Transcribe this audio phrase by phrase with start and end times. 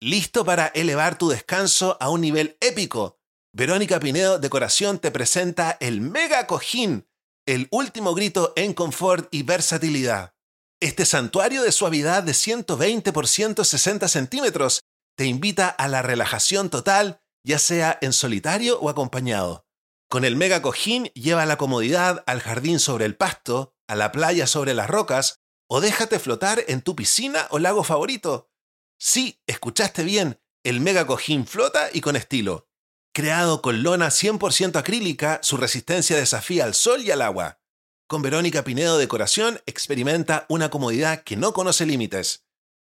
[0.00, 3.18] ¿Listo para elevar tu descanso a un nivel épico?
[3.52, 7.08] Verónica Pinedo Decoración te presenta el Mega Cojín,
[7.46, 10.34] el último grito en confort y versatilidad.
[10.80, 14.80] Este santuario de suavidad de 120 por 160 centímetros
[15.16, 19.66] te invita a la relajación total, ya sea en solitario o acompañado.
[20.10, 24.46] Con el mega cojín lleva la comodidad al jardín sobre el pasto, a la playa
[24.46, 28.50] sobre las rocas, o déjate flotar en tu piscina o lago favorito.
[28.98, 32.68] Sí, escuchaste bien, el mega cojín flota y con estilo.
[33.12, 37.60] Creado con lona 100% acrílica, su resistencia desafía al sol y al agua.
[38.08, 42.44] Con Verónica Pinedo Decoración experimenta una comodidad que no conoce límites.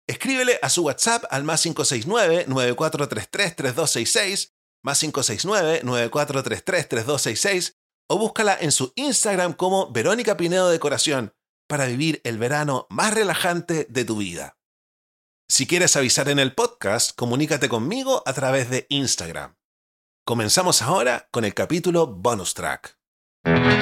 [0.08, 4.53] Escríbele a su WhatsApp al más 569-9433-3266,
[4.84, 7.75] más 569-9433-3266,
[8.09, 11.34] o búscala en su Instagram como Verónica Pinedo Decoración
[11.67, 14.57] para vivir el verano más relajante de tu vida.
[15.49, 19.55] Si quieres avisar en el podcast, comunícate conmigo a través de Instagram.
[20.25, 22.97] Comenzamos ahora con el capítulo bonus track.
[23.45, 23.77] Hola,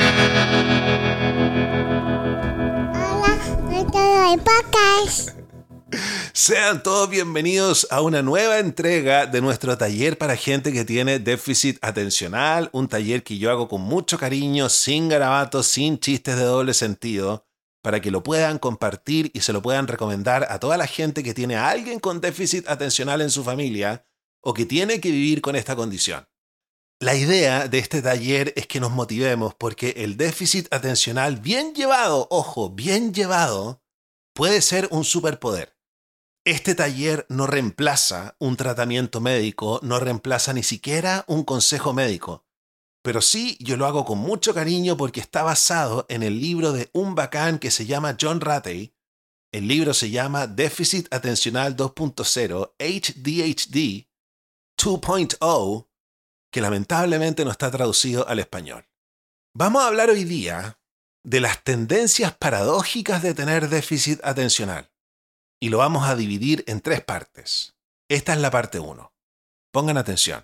[4.44, 5.32] podcast.
[6.34, 11.78] Sean todos bienvenidos a una nueva entrega de nuestro taller para gente que tiene déficit
[11.82, 16.74] atencional, un taller que yo hago con mucho cariño, sin garabatos, sin chistes de doble
[16.74, 17.45] sentido,
[17.86, 21.36] para que lo puedan compartir y se lo puedan recomendar a toda la gente que
[21.36, 24.08] tiene a alguien con déficit atencional en su familia
[24.42, 26.28] o que tiene que vivir con esta condición.
[27.00, 32.26] La idea de este taller es que nos motivemos porque el déficit atencional bien llevado,
[32.32, 33.84] ojo, bien llevado,
[34.34, 35.78] puede ser un superpoder.
[36.44, 42.45] Este taller no reemplaza un tratamiento médico, no reemplaza ni siquiera un consejo médico.
[43.06, 46.90] Pero sí, yo lo hago con mucho cariño porque está basado en el libro de
[46.92, 48.96] un bacán que se llama John Ratey.
[49.52, 54.08] El libro se llama Déficit Atencional 2.0, HDHD
[54.76, 55.88] 2.0
[56.52, 58.88] que lamentablemente no está traducido al español.
[59.54, 60.80] Vamos a hablar hoy día
[61.24, 64.90] de las tendencias paradójicas de tener déficit atencional.
[65.62, 67.76] Y lo vamos a dividir en tres partes.
[68.10, 69.14] Esta es la parte 1.
[69.72, 70.44] Pongan atención.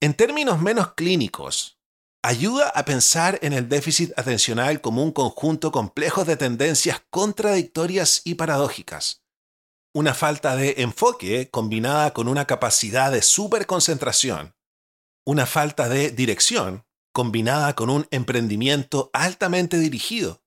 [0.00, 1.80] En términos menos clínicos,
[2.22, 8.36] ayuda a pensar en el déficit atencional como un conjunto complejo de tendencias contradictorias y
[8.36, 9.24] paradójicas.
[9.92, 14.54] Una falta de enfoque combinada con una capacidad de superconcentración.
[15.26, 20.44] Una falta de dirección combinada con un emprendimiento altamente dirigido,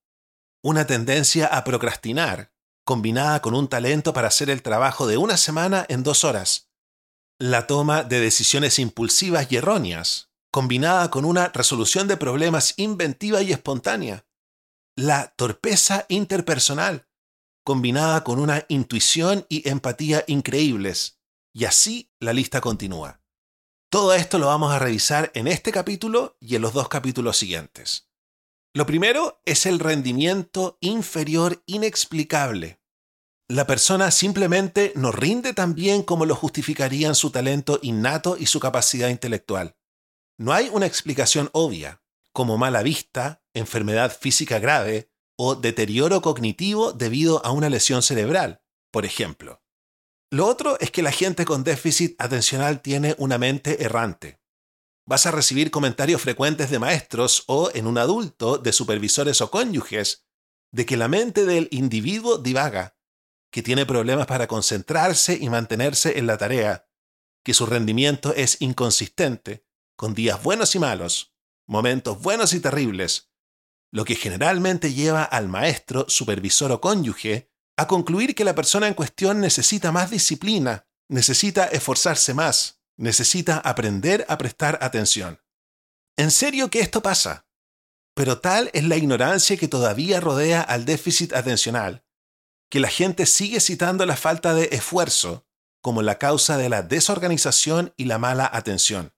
[0.63, 2.53] una tendencia a procrastinar
[2.85, 6.70] combinada con un talento para hacer el trabajo de una semana en dos horas,
[7.41, 13.51] la toma de decisiones impulsivas y erróneas combinada con una resolución de problemas inventiva y
[13.51, 14.27] espontánea,
[14.95, 17.07] la torpeza interpersonal
[17.63, 21.19] combinada con una intuición y empatía increíbles,
[21.53, 23.21] y así la lista continúa.
[23.89, 28.09] Todo esto lo vamos a revisar en este capítulo y en los dos capítulos siguientes.
[28.73, 32.80] Lo primero es el rendimiento inferior inexplicable.
[33.51, 38.61] La persona simplemente no rinde tan bien como lo justificarían su talento innato y su
[38.61, 39.75] capacidad intelectual.
[40.37, 47.45] No hay una explicación obvia, como mala vista, enfermedad física grave o deterioro cognitivo debido
[47.45, 49.61] a una lesión cerebral, por ejemplo.
[50.29, 54.39] Lo otro es que la gente con déficit atencional tiene una mente errante.
[55.05, 60.25] Vas a recibir comentarios frecuentes de maestros o, en un adulto, de supervisores o cónyuges,
[60.71, 62.95] de que la mente del individuo divaga,
[63.51, 66.87] que tiene problemas para concentrarse y mantenerse en la tarea,
[67.43, 69.65] que su rendimiento es inconsistente,
[69.95, 71.35] con días buenos y malos,
[71.67, 73.31] momentos buenos y terribles,
[73.91, 78.93] lo que generalmente lleva al maestro, supervisor o cónyuge a concluir que la persona en
[78.93, 85.41] cuestión necesita más disciplina, necesita esforzarse más, necesita aprender a prestar atención.
[86.17, 87.47] En serio que esto pasa.
[88.13, 92.03] Pero tal es la ignorancia que todavía rodea al déficit atencional,
[92.71, 95.45] que la gente sigue citando la falta de esfuerzo
[95.81, 99.13] como la causa de la desorganización y la mala atención.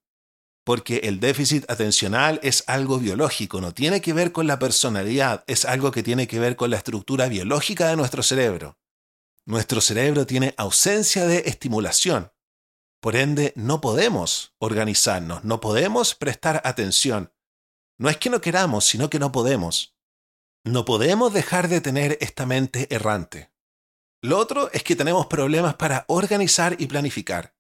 [0.66, 5.66] Porque el déficit atencional es algo biológico, no tiene que ver con la personalidad, es
[5.66, 8.80] algo que tiene que ver con la estructura biológica de nuestro cerebro.
[9.46, 12.32] Nuestro cerebro tiene ausencia de estimulación.
[13.02, 17.32] Por ende, no podemos organizarnos, no podemos prestar atención.
[18.00, 19.93] No es que no queramos, sino que no podemos.
[20.65, 23.51] No podemos dejar de tener esta mente errante.
[24.21, 27.54] Lo otro es que tenemos problemas para organizar y planificar.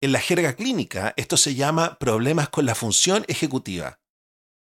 [0.00, 4.00] En la jerga clínica, esto se llama problemas con la función ejecutiva.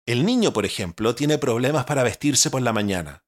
[0.07, 3.25] El niño, por ejemplo, tiene problemas para vestirse por la mañana.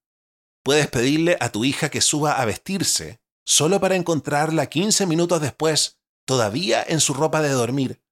[0.63, 5.99] Puedes pedirle a tu hija que suba a vestirse solo para encontrarla 15 minutos después,
[6.27, 8.03] todavía en su ropa de dormir,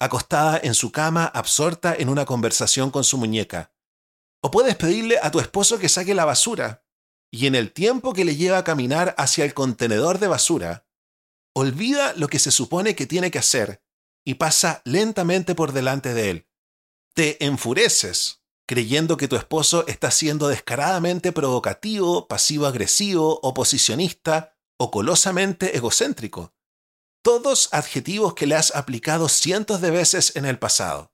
[0.00, 3.72] acostada en su cama absorta en una conversación con su muñeca.
[4.42, 6.84] O puedes pedirle a tu esposo que saque la basura,
[7.30, 10.86] y en el tiempo que le lleva a caminar hacia el contenedor de basura,
[11.54, 13.82] olvida lo que se supone que tiene que hacer
[14.24, 16.48] y pasa lentamente por delante de él.
[17.14, 26.54] Te enfureces creyendo que tu esposo está siendo descaradamente provocativo, pasivo-agresivo, oposicionista o colosamente egocéntrico.
[27.22, 31.12] Todos adjetivos que le has aplicado cientos de veces en el pasado.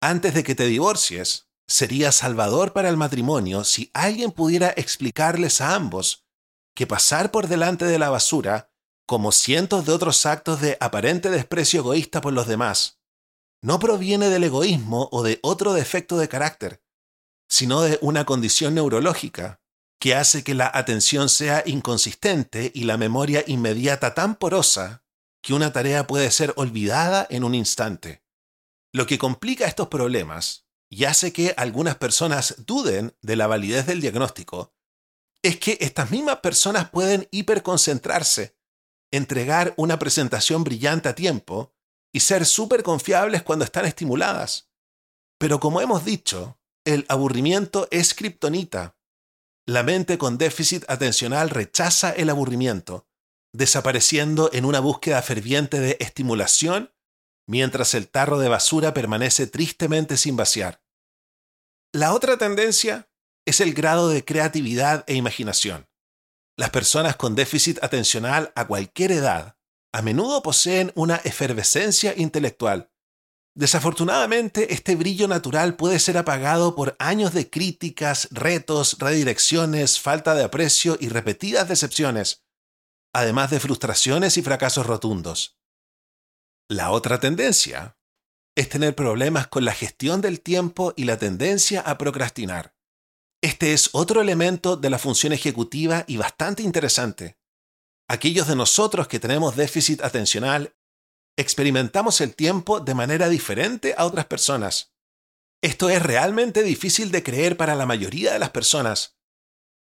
[0.00, 5.74] Antes de que te divorcies, sería salvador para el matrimonio si alguien pudiera explicarles a
[5.74, 6.26] ambos
[6.74, 8.70] que pasar por delante de la basura
[9.06, 13.00] como cientos de otros actos de aparente desprecio egoísta por los demás,
[13.62, 16.82] no proviene del egoísmo o de otro defecto de carácter,
[17.48, 19.62] sino de una condición neurológica
[19.98, 25.04] que hace que la atención sea inconsistente y la memoria inmediata tan porosa
[25.42, 28.22] que una tarea puede ser olvidada en un instante.
[28.92, 34.02] Lo que complica estos problemas y hace que algunas personas duden de la validez del
[34.02, 34.74] diagnóstico
[35.42, 38.58] es que estas mismas personas pueden hiperconcentrarse
[39.10, 41.74] entregar una presentación brillante a tiempo
[42.12, 44.70] y ser súper confiables cuando están estimuladas.
[45.38, 48.98] Pero como hemos dicho, el aburrimiento es kriptonita.
[49.66, 53.08] La mente con déficit atencional rechaza el aburrimiento,
[53.54, 56.92] desapareciendo en una búsqueda ferviente de estimulación
[57.46, 60.81] mientras el tarro de basura permanece tristemente sin vaciar.
[61.94, 63.10] La otra tendencia
[63.46, 65.88] es el grado de creatividad e imaginación.
[66.56, 69.58] Las personas con déficit atencional a cualquier edad
[69.92, 72.90] a menudo poseen una efervescencia intelectual.
[73.54, 80.44] Desafortunadamente, este brillo natural puede ser apagado por años de críticas, retos, redirecciones, falta de
[80.44, 82.42] aprecio y repetidas decepciones,
[83.12, 85.58] además de frustraciones y fracasos rotundos.
[86.70, 87.98] La otra tendencia
[88.54, 92.74] es tener problemas con la gestión del tiempo y la tendencia a procrastinar.
[93.42, 97.38] Este es otro elemento de la función ejecutiva y bastante interesante.
[98.08, 100.76] Aquellos de nosotros que tenemos déficit atencional
[101.36, 104.94] experimentamos el tiempo de manera diferente a otras personas.
[105.62, 109.16] Esto es realmente difícil de creer para la mayoría de las personas,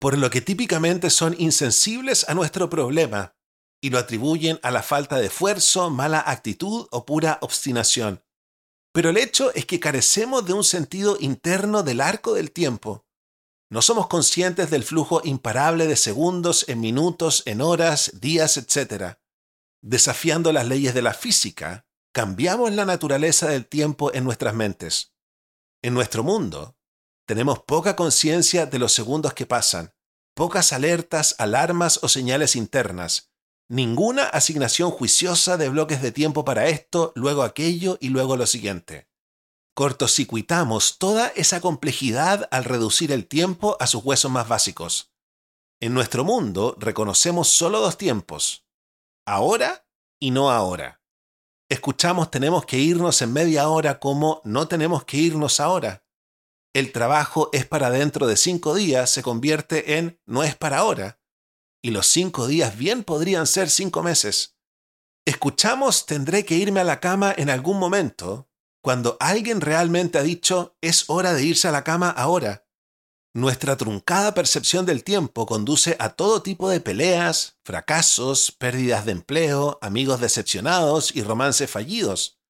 [0.01, 3.37] por lo que típicamente son insensibles a nuestro problema
[3.81, 8.26] y lo atribuyen a la falta de esfuerzo, mala actitud o pura obstinación.
[8.97, 13.07] Pero el hecho es que carecemos de un sentido interno del arco del tiempo
[13.69, 19.19] no somos conscientes del flujo imparable de segundos en minutos, en horas, días, etc.
[19.83, 25.15] Desafiando las leyes de la física, cambiamos la naturaleza del tiempo en nuestras mentes.
[25.83, 26.77] En nuestro mundo,
[27.27, 29.93] tenemos poca conciencia de los segundos que pasan,
[30.35, 33.26] pocas alertas, alarmas o señales internas,
[33.69, 39.09] ninguna asignación juiciosa de bloques de tiempo para esto, luego aquello y luego lo siguiente
[39.77, 45.13] cortocircuitamos toda esa complejidad al reducir el tiempo a sus huesos más básicos.
[45.81, 48.67] En nuestro mundo reconocemos solo dos tiempos,
[49.27, 49.87] ahora
[50.19, 51.03] y no ahora.
[51.69, 56.07] Escuchamos tenemos que irnos en media hora como no tenemos que irnos ahora.
[56.73, 61.21] El trabajo es para dentro de cinco días se convierte en no es para ahora.
[61.87, 64.57] Y los cinco días bien podrían ser cinco meses.
[65.25, 68.51] Escuchamos tendré que irme a la cama en algún momento
[68.83, 72.67] cuando alguien realmente ha dicho es hora de irse a la cama ahora.
[73.35, 79.79] Nuestra truncada percepción del tiempo conduce a todo tipo de peleas, fracasos, pérdidas de empleo,
[79.81, 82.41] amigos decepcionados y romances fallidos,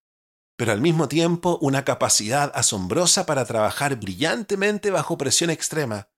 [0.56, 6.08] pero al mismo tiempo una capacidad asombrosa para trabajar brillantemente bajo presión extrema.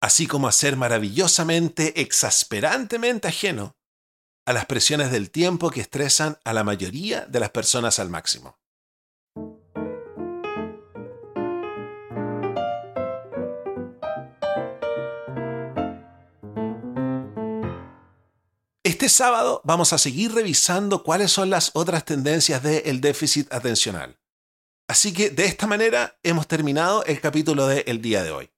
[0.00, 3.76] Así como a ser maravillosamente, exasperantemente ajeno
[4.46, 8.58] a las presiones del tiempo que estresan a la mayoría de las personas al máximo.
[18.82, 24.18] Este sábado vamos a seguir revisando cuáles son las otras tendencias del déficit atencional.
[24.88, 28.50] Así que de esta manera hemos terminado el capítulo del día de hoy.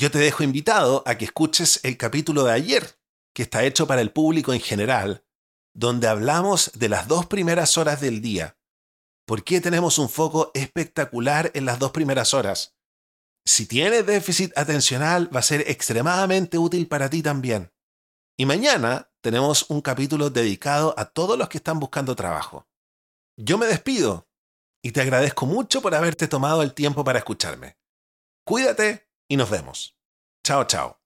[0.00, 2.98] Yo te dejo invitado a que escuches el capítulo de ayer,
[3.34, 5.26] que está hecho para el público en general,
[5.74, 8.56] donde hablamos de las dos primeras horas del día.
[9.26, 12.78] ¿Por qué tenemos un foco espectacular en las dos primeras horas?
[13.44, 17.70] Si tienes déficit atencional, va a ser extremadamente útil para ti también.
[18.38, 22.66] Y mañana tenemos un capítulo dedicado a todos los que están buscando trabajo.
[23.36, 24.30] Yo me despido
[24.82, 27.76] y te agradezco mucho por haberte tomado el tiempo para escucharme.
[28.46, 29.94] Cuídate y nos vemos.
[30.44, 30.99] Chao, chao.